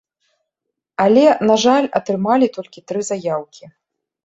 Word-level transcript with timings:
Але, 1.05 1.25
на 1.51 1.59
жаль, 1.65 1.87
атрымалі 2.01 2.51
толькі 2.57 2.85
тры 2.91 2.99
заяўкі. 3.13 3.73